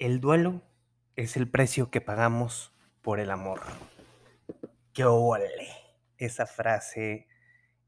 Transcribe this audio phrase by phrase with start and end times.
[0.00, 0.62] El duelo
[1.14, 3.60] es el precio que pagamos por el amor.
[4.92, 5.68] ¡Qué ole!
[6.16, 7.28] Esa frase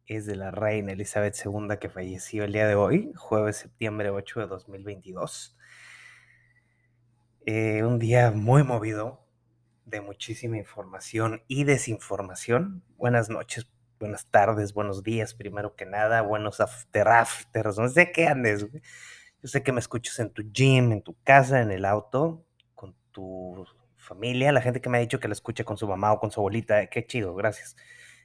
[0.06, 4.40] es de la reina Elizabeth II que falleció el día de hoy, jueves septiembre 8
[4.40, 5.56] de 2022.
[7.46, 9.26] Eh, un día muy movido,
[9.86, 12.84] de muchísima información y desinformación.
[12.96, 13.66] Buenas noches,
[14.02, 18.66] buenas tardes, buenos días, primero que nada, buenos after afters, no sé qué andes.
[18.72, 22.96] Yo sé que me escuchas en tu gym, en tu casa, en el auto, con
[23.12, 23.64] tu
[23.96, 26.32] familia, la gente que me ha dicho que la escucha con su mamá o con
[26.32, 26.84] su abuelita.
[26.88, 27.76] Qué chido, gracias.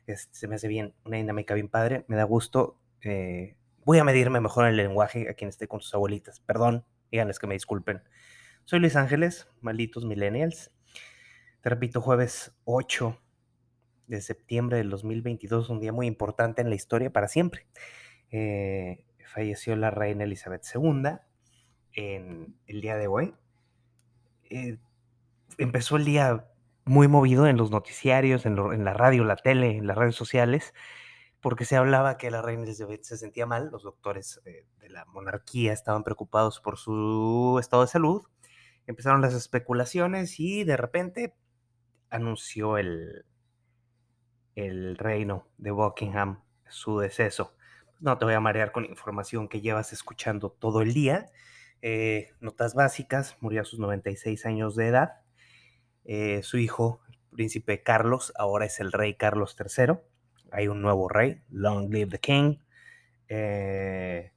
[0.08, 2.80] Este, se me hace bien, una dinámica bien padre, me da gusto.
[3.04, 6.40] Eh, voy a medirme mejor en el lenguaje a quien esté con sus abuelitas.
[6.40, 8.02] Perdón, díganles que me disculpen.
[8.64, 10.72] Soy Luis Ángeles, malditos millennials.
[11.62, 13.16] Te repito, jueves 8
[14.08, 17.68] de septiembre del 2022, un día muy importante en la historia para siempre.
[18.32, 21.20] Eh, falleció la reina Elizabeth II
[21.94, 23.36] en el día de hoy.
[24.50, 24.78] Eh,
[25.58, 26.48] empezó el día
[26.86, 30.74] muy movido en los noticiarios, en, la radio, la tele, en las redes sociales,
[31.42, 35.06] porque se hablaba que la reina Elizabeth se sentía mal, los doctores eh, de la
[35.06, 38.24] monarquía estaban preocupados por su estado de salud,
[38.86, 41.36] empezaron las especulaciones y de repente
[42.10, 43.26] anunció el,
[44.58, 47.56] el reino de Buckingham su deceso.
[48.00, 51.28] No te voy a marear con información que llevas escuchando todo el día.
[51.84, 55.22] Eh, notas básicas, murió a sus 96 años de edad.
[56.06, 60.00] Eh, su hijo, el príncipe Carlos, ahora es el rey Carlos III.
[60.52, 62.58] Hay un nuevo rey, Long Live the King.
[63.30, 64.32] Eh,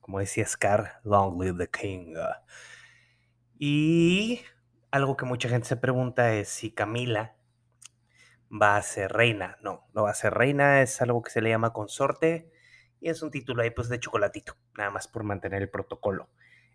[0.00, 2.14] como decía Scar, Long Live the King.
[3.58, 4.40] Y
[4.90, 7.37] algo que mucha gente se pregunta es si Camila
[8.50, 9.56] va a ser reina.
[9.62, 12.50] No, no va a ser reina, es algo que se le llama consorte
[13.00, 16.30] y es un título ahí pues de chocolatito, nada más por mantener el protocolo.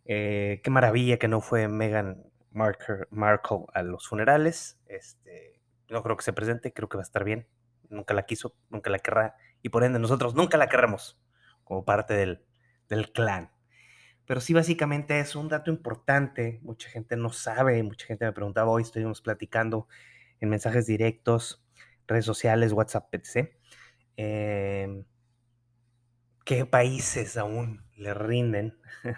[0.06, 4.80] Eh, qué maravilla que no fue Meghan Markle, a los funerales.
[4.88, 7.47] Este, no creo que se presente, creo que va a estar bien.
[7.90, 9.36] Nunca la quiso, nunca la querrá.
[9.62, 11.20] Y por ende nosotros nunca la querremos
[11.64, 12.46] como parte del,
[12.90, 13.52] del clan.
[14.26, 16.59] Pero sí, básicamente es un dato importante.
[16.64, 19.88] Mucha gente no sabe, mucha gente me preguntaba hoy, estuvimos platicando
[20.40, 21.62] en mensajes directos,
[22.08, 23.50] redes sociales, WhatsApp, etc.
[24.18, 25.03] Eh,
[26.46, 28.78] ¿Qué países aún le rinden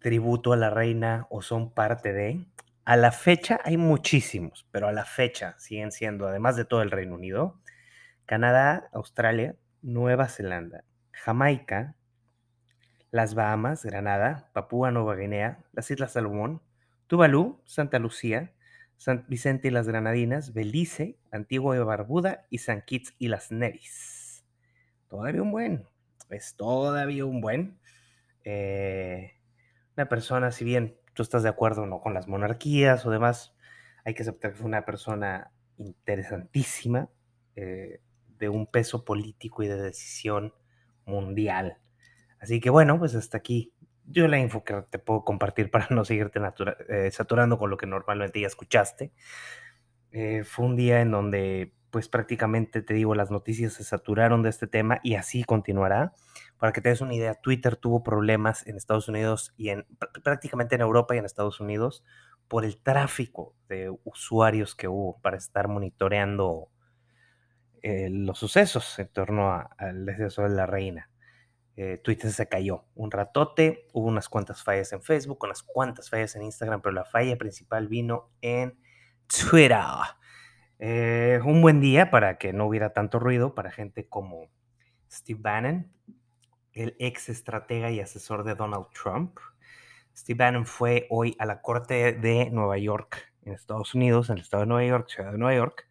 [0.00, 2.46] tributo a la reina o son parte de?
[2.84, 6.90] A la fecha hay muchísimos, pero a la fecha siguen siendo, además de todo el
[6.90, 7.60] Reino Unido,
[8.26, 11.96] Canadá, Australia, Nueva Zelanda, Jamaica,
[13.10, 16.60] las Bahamas, Granada, Papúa Nueva Guinea, las Islas Salomón,
[17.06, 18.52] Tuvalu, Santa Lucía,
[18.96, 24.44] San Vicente y las Granadinas, Belice, Antigua y Barbuda y San Kitts y las Nevis.
[25.08, 25.86] Todavía un buen
[26.30, 27.78] es todavía un buen.
[28.44, 29.32] Eh,
[29.96, 33.54] una persona, si bien tú estás de acuerdo no con las monarquías o demás,
[34.04, 37.10] hay que aceptar que fue una persona interesantísima,
[37.54, 38.00] eh,
[38.38, 40.52] de un peso político y de decisión
[41.06, 41.78] mundial.
[42.38, 43.72] Así que bueno, pues hasta aquí
[44.06, 46.40] yo la info que te puedo compartir para no seguirte
[46.88, 49.12] eh, saturando con lo que normalmente ya escuchaste.
[50.44, 54.66] fue un día en donde pues prácticamente te digo, las noticias se saturaron de este
[54.66, 56.12] tema y así continuará.
[56.58, 59.86] Para que te des una idea, Twitter tuvo problemas en Estados Unidos y en
[60.22, 62.04] prácticamente en Europa y en Estados Unidos
[62.48, 66.68] por el tráfico de usuarios que hubo para estar monitoreando
[67.82, 71.08] eh, los sucesos en torno al deceso de la reina.
[71.76, 76.34] Eh, Twitter se cayó un ratote, hubo unas cuantas fallas en Facebook, unas cuantas fallas
[76.34, 78.78] en Instagram, pero la falla principal vino en
[79.26, 79.76] Twitter.
[80.78, 84.50] Eh, un buen día para que no hubiera tanto ruido para gente como
[85.10, 85.92] Steve Bannon,
[86.72, 89.38] el ex estratega y asesor de Donald Trump.
[90.16, 94.42] Steve Bannon fue hoy a la Corte de Nueva York, en Estados Unidos, en el
[94.42, 95.86] estado de Nueva York, ciudad de Nueva York,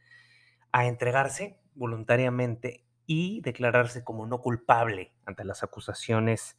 [0.72, 6.58] a entregarse voluntariamente y declararse como no culpable ante las acusaciones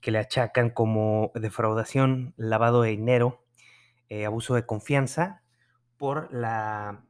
[0.00, 3.44] que le achacan como defraudación, lavado de dinero,
[4.08, 5.42] eh, abuso de confianza
[5.96, 7.06] por la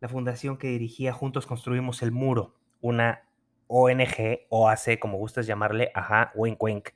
[0.00, 3.28] la fundación que dirigía Juntos Construimos el Muro, una
[3.66, 6.88] ONG, OAC, como gustas llamarle, ajá, wink wink,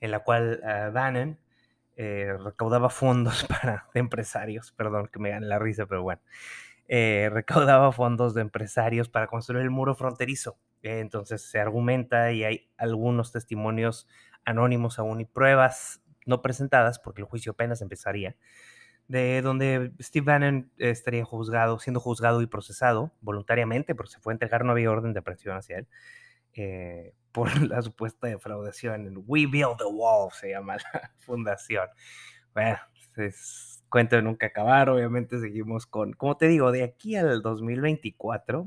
[0.00, 0.60] en la cual
[0.92, 1.38] Bannon
[1.96, 6.22] eh, recaudaba fondos para empresarios, perdón que me gane la risa, pero bueno,
[6.88, 10.58] eh, recaudaba fondos de empresarios para construir el muro fronterizo.
[10.82, 14.06] entonces se argumenta y hay algunos testimonios
[14.44, 18.36] anónimos aún y pruebas no presentadas, porque el juicio apenas empezaría,
[19.08, 24.34] de donde Steve Bannon estaría juzgado, siendo juzgado y procesado voluntariamente, porque se fue a
[24.34, 25.88] entregar, no había orden de aprehensión hacia él,
[26.54, 31.88] eh, por la supuesta defraudación We Build the Wall, se llama la fundación.
[32.54, 32.78] Bueno,
[33.16, 38.66] es cuento de nunca acabar, obviamente seguimos con, como te digo, de aquí al 2024,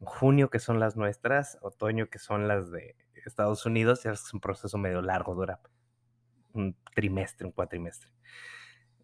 [0.00, 4.76] junio que son las nuestras, otoño que son las de Estados Unidos, es un proceso
[4.76, 5.60] medio largo, dura
[6.52, 8.10] un trimestre, un cuatrimestre.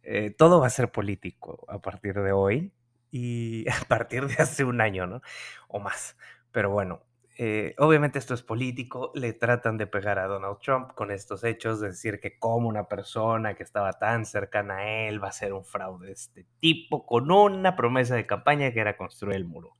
[0.02, 2.72] Eh, todo va a ser político a partir de hoy
[3.12, 5.22] y a partir de hace un año, ¿no?
[5.68, 6.16] O más.
[6.50, 7.05] Pero bueno,
[7.38, 11.80] eh, obviamente esto es político, le tratan de pegar a Donald Trump con estos hechos,
[11.80, 15.52] de decir que como una persona que estaba tan cercana a él va a ser
[15.52, 19.76] un fraude de este tipo, con una promesa de campaña que era construir el muro.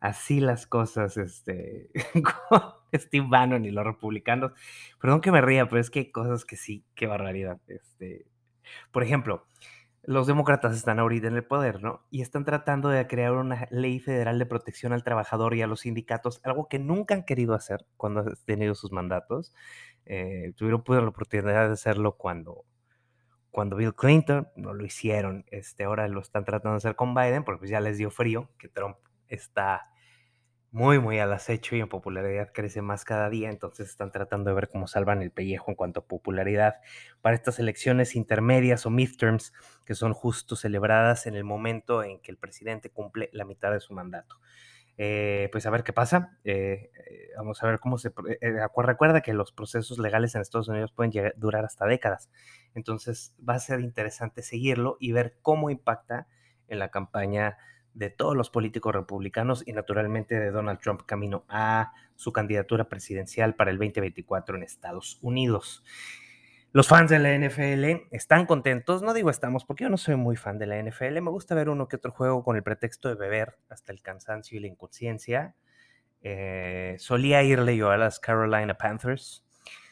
[0.00, 1.90] Así las cosas, este,
[2.48, 2.62] con
[2.94, 4.52] Steve Bannon y los republicanos.
[5.00, 7.60] Perdón que me ría, pero es que hay cosas que sí, qué barbaridad.
[7.66, 8.26] Este,
[8.92, 9.44] por ejemplo,
[10.08, 12.02] los demócratas están ahorita en el poder, ¿no?
[12.08, 15.80] Y están tratando de crear una ley federal de protección al trabajador y a los
[15.80, 19.52] sindicatos, algo que nunca han querido hacer cuando han tenido sus mandatos.
[20.06, 22.64] Eh, tuvieron la oportunidad de hacerlo cuando,
[23.50, 25.44] cuando Bill Clinton, no lo hicieron.
[25.50, 28.48] Este, ahora lo están tratando de hacer con Biden, porque pues ya les dio frío
[28.56, 28.96] que Trump
[29.28, 29.90] está
[30.70, 34.54] muy, muy al acecho y en popularidad crece más cada día, entonces están tratando de
[34.54, 36.76] ver cómo salvan el pellejo en cuanto a popularidad
[37.22, 39.52] para estas elecciones intermedias o midterms
[39.86, 43.80] que son justo celebradas en el momento en que el presidente cumple la mitad de
[43.80, 44.40] su mandato.
[45.00, 46.36] Eh, pues a ver qué pasa.
[46.42, 48.12] Eh, eh, vamos a ver cómo se...
[48.76, 52.30] recuerda que los procesos legales en Estados Unidos pueden durar hasta décadas.
[52.74, 56.26] Entonces va a ser interesante seguirlo y ver cómo impacta
[56.66, 57.56] en la campaña
[57.98, 63.56] de todos los políticos republicanos y naturalmente de Donald Trump camino a su candidatura presidencial
[63.56, 65.84] para el 2024 en Estados Unidos.
[66.70, 70.36] Los fans de la NFL están contentos, no digo estamos, porque yo no soy muy
[70.36, 73.16] fan de la NFL, me gusta ver uno que otro juego con el pretexto de
[73.16, 75.56] beber hasta el cansancio y la inconsciencia.
[76.20, 79.44] Eh, solía irle yo a las Carolina Panthers,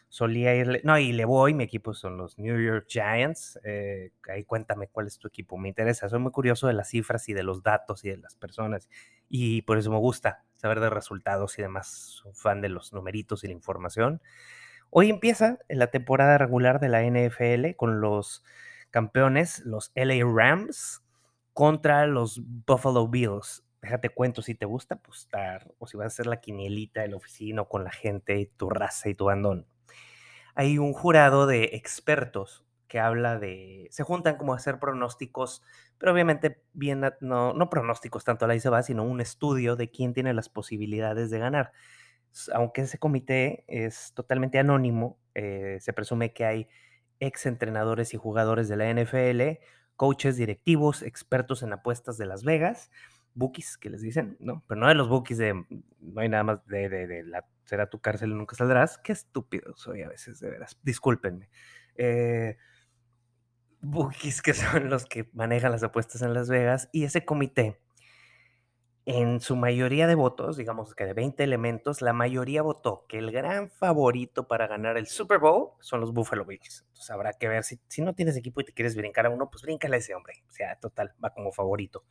[0.08, 4.44] solía irle, no, y le voy, mi equipo son los New York Giants, eh, ahí
[4.44, 7.42] cuéntame cuál es tu equipo, me interesa, soy muy curioso de las cifras y de
[7.42, 8.88] los datos y de las personas,
[9.28, 13.44] y por eso me gusta saber de resultados y demás, soy fan de los numeritos
[13.44, 14.22] y la información.
[14.90, 18.44] Hoy empieza la temporada regular de la NFL con los
[18.90, 21.02] campeones, los LA Rams,
[21.52, 23.64] contra los Buffalo Bills.
[23.82, 27.16] Déjate cuento si te gusta apostar o si vas a hacer la quinielita en la
[27.16, 29.66] oficina o con la gente, tu raza y tu bandón
[30.56, 35.62] hay un jurado de expertos que habla de, se juntan como a hacer pronósticos,
[35.98, 40.14] pero obviamente bien, no, pronósticos tanto a la se va, sino un estudio de quién
[40.14, 41.72] tiene las posibilidades de ganar.
[42.54, 46.68] Aunque ese comité es totalmente anónimo, eh, se presume que hay
[47.20, 49.60] ex entrenadores y jugadores de la NFL,
[49.96, 52.90] coaches directivos, expertos en apuestas de Las Vegas,
[53.34, 54.64] bookies que les dicen, ¿no?
[54.66, 55.52] Pero no de los bookies de,
[56.00, 58.98] no hay nada más de, de, la, será tu cárcel y nunca saldrás.
[58.98, 60.78] Qué estúpido soy a veces, de veras.
[60.82, 61.50] Discúlpenme.
[61.96, 62.56] Eh,
[64.42, 67.80] que son los que manejan las apuestas en Las Vegas y ese comité,
[69.08, 73.30] en su mayoría de votos, digamos que de 20 elementos, la mayoría votó que el
[73.30, 76.84] gran favorito para ganar el Super Bowl son los Buffalo Bills.
[76.88, 79.48] Entonces habrá que ver si, si no tienes equipo y te quieres brincar a uno,
[79.48, 80.42] pues bríncale a ese hombre.
[80.48, 82.04] O sea, total, va como favorito.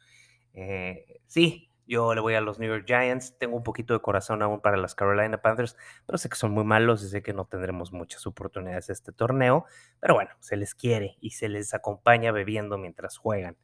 [0.53, 3.37] Eh, sí, yo le voy a los New York Giants.
[3.37, 6.63] Tengo un poquito de corazón aún para las Carolina Panthers, pero sé que son muy
[6.63, 9.65] malos y sé que no tendremos muchas oportunidades este torneo.
[9.99, 13.57] Pero bueno, se les quiere y se les acompaña bebiendo mientras juegan.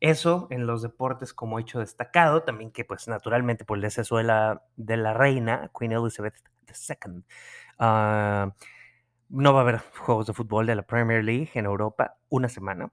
[0.00, 4.24] Eso en los deportes como hecho destacado, también que pues naturalmente por el deceso de
[4.24, 6.34] la, reina, Queen Elizabeth
[6.66, 7.24] II,
[7.78, 8.54] ah,
[9.28, 12.90] no va a haber juegos de fútbol de la Premier League en Europa una semana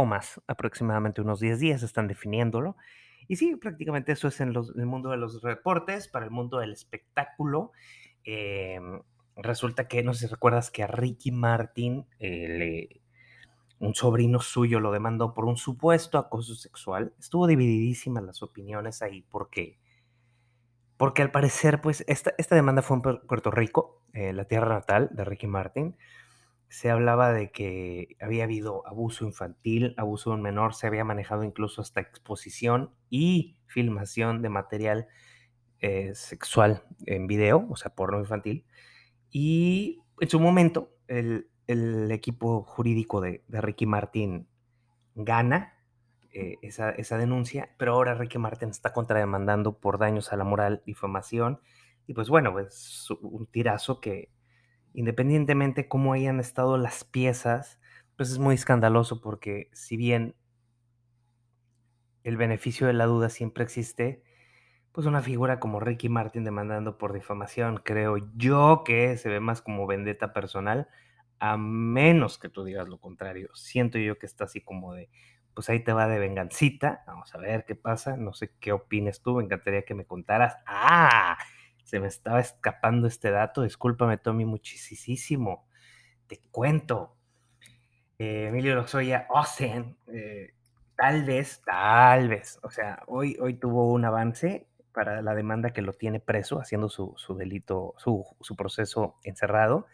[0.00, 2.76] o más, aproximadamente unos 10 días están definiéndolo.
[3.30, 6.72] Y sí, prácticamente eso es en, el mundo de los reportes, para el mundo del
[6.72, 7.70] espectáculo.
[8.24, 9.02] Em,
[9.36, 13.00] resulta que, no sé si recuerdas que a Ricky Martin, eh,
[13.78, 17.14] un sobrino suyo, lo demandó por un supuesto acoso sexual.
[17.20, 19.78] Estuvo divididísimas las opiniones ahí porque,
[20.96, 25.08] porque al parecer, pues, esta, esta demanda fue en Puerto Rico, eh, la tierra natal
[25.12, 25.96] de Ricky Martin
[26.70, 31.42] se hablaba de que había habido abuso infantil, abuso de un menor, se había manejado
[31.42, 35.08] incluso hasta exposición y filmación de material
[35.80, 38.64] eh, sexual en video, o sea, porno infantil.
[39.30, 41.48] Y en su momento, el,
[42.12, 44.46] equipo jurídico de, Ricky Martin
[45.16, 45.74] gana
[46.32, 51.60] eh, esa, denuncia, pero ahora Ricky Martin está contrademandando por daños a la moral, difamación,
[52.06, 54.30] y pues bueno, es un tirazo que
[54.94, 57.80] independientemente cómo hayan estado las piezas,
[58.16, 60.34] pues es muy escandaloso porque si bien
[62.24, 64.22] el beneficio de la duda siempre existe,
[64.92, 69.62] pues una figura como Ricky Martin demandando por difamación, creo yo que se ve más
[69.62, 70.88] como vendetta personal,
[71.38, 73.48] a menos que tú digas lo contrario.
[73.54, 75.08] Siento yo que está así como de,
[75.54, 79.22] pues ahí te va de vengancita, vamos a ver qué pasa, no sé qué opines
[79.22, 80.56] tú, me encantaría que me contaras.
[80.66, 81.38] Ah,
[81.90, 85.66] se me estaba escapando este dato, discúlpame Tommy muchísimo.
[86.28, 87.16] Te cuento.
[88.16, 90.54] Eh, Emilio Lozoya Osen, eh,
[90.94, 95.82] tal vez, tal vez, o sea, hoy, hoy tuvo un avance para la demanda que
[95.82, 99.88] lo tiene preso, haciendo su, delito, su, proceso encerrado.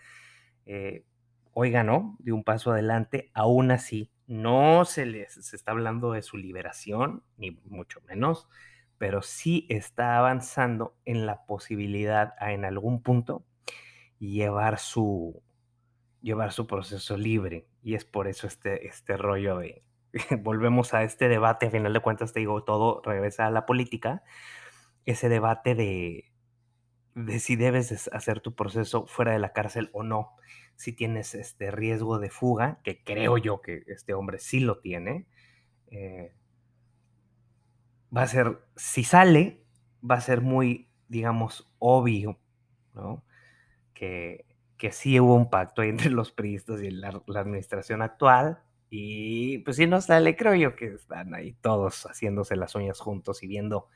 [0.67, 1.07] Eh,
[1.55, 6.21] hoy ganó, dio un paso adelante, aún así no se les se está hablando de
[6.21, 8.51] su liberación, ni mucho menos,
[8.99, 13.45] pero sí está avanzando en la posibilidad a en algún punto
[14.19, 15.43] llevar su,
[16.23, 17.67] llevar su proceso libre.
[17.83, 19.83] Y es por eso este, este rollo de,
[20.41, 24.23] volvemos a este debate, a final de cuentas te digo, todo regresa a la política,
[25.05, 26.33] ese debate de,
[27.15, 30.37] de si debes hacer tu proceso fuera de la cárcel o no,
[30.75, 35.27] si tienes este riesgo de fuga, que creo yo que este hombre sí lo tiene,
[35.91, 36.35] eh,
[38.17, 39.63] va a ser, si sale,
[40.09, 42.39] va a ser muy, digamos, obvio,
[42.95, 43.25] ¿no?
[43.95, 44.47] Que,
[44.79, 49.77] que sí hubo un pacto entre los priistas y la, la administración actual, y pues
[49.77, 53.89] si no sale, creo yo que están ahí todos haciéndose las uñas juntos y viendo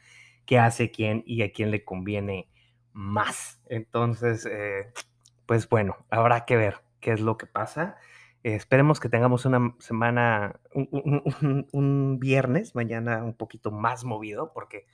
[0.46, 2.48] qué hace quién y a quién le conviene
[2.92, 3.60] más.
[3.68, 4.92] Entonces, eh,
[5.46, 7.96] pues bueno, habrá que ver qué es lo que pasa.
[8.42, 14.86] Esperemos que tengamos una semana, un, viernes, mañana un poquito más movido, porque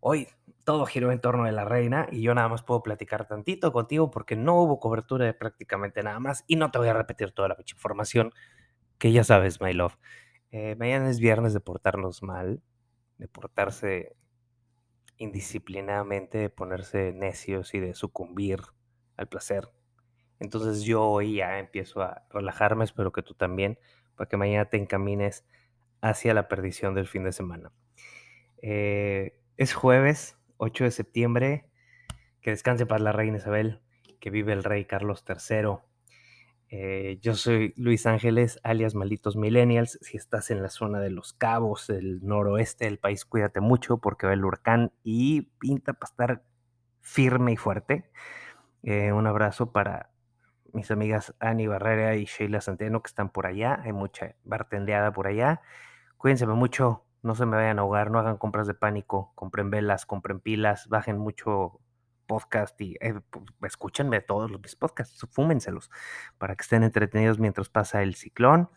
[0.00, 0.28] hoy
[0.64, 4.10] todo giró en torno de la reina y yo nada más puedo platicar tantito contigo
[4.10, 7.48] porque no hubo cobertura de prácticamente nada más y no te voy a repetir toda
[7.48, 8.32] la información
[8.98, 9.96] que ya sabes, my love.
[10.50, 12.62] Eh, mañana es viernes de portarnos mal,
[13.18, 14.16] de portarse
[15.18, 18.60] indisciplinadamente, de ponerse necios y de sucumbir
[19.16, 19.68] al placer.
[20.40, 23.78] Entonces yo hoy ya empiezo a relajarme, espero que tú también,
[24.16, 25.44] para que mañana te encamines
[26.00, 27.72] hacia la perdición del fin de semana.
[28.62, 31.70] Eh, es jueves, 8 de septiembre,
[32.40, 33.80] que descanse para la reina Isabel,
[34.20, 35.78] que vive el rey Carlos III
[36.70, 39.98] eh, yo soy Luis Ángeles, alias Malditos Millennials.
[40.02, 44.26] Si estás en la zona de Los Cabos, del noroeste del país, cuídate mucho porque
[44.26, 46.42] va el huracán y pinta para estar
[47.00, 48.10] firme y fuerte.
[48.82, 50.10] Eh, un abrazo para
[50.72, 53.80] mis amigas Ani Barrera y Sheila Santeno que están por allá.
[53.84, 55.60] Hay mucha bartendeada por allá.
[56.16, 60.06] Cuídense mucho, no se me vayan a ahogar, no hagan compras de pánico, compren velas,
[60.06, 61.80] compren pilas, bajen mucho
[62.26, 63.20] podcast y eh,
[63.62, 65.90] escúchenme todos los mis podcasts, fúmenselos
[66.36, 68.70] para que estén entretenidos mientras pasa el ciclón,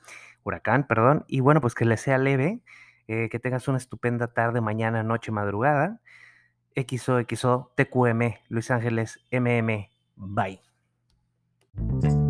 [0.44, 1.26] huracán, perdón.
[1.28, 2.62] Y bueno, pues que les sea leve,
[3.08, 6.02] eh, que tengas una estupenda tarde, mañana, noche, madrugada.
[6.76, 10.71] XO, XO, TQM, Luis Ángeles, MM, bye.
[11.78, 12.21] thank you